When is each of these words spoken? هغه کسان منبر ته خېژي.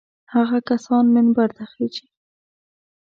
هغه 0.33 0.57
کسان 0.69 1.05
منبر 1.15 1.47
ته 1.57 1.63
خېژي. 1.71 2.05